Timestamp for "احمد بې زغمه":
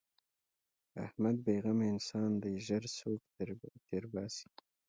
1.05-1.85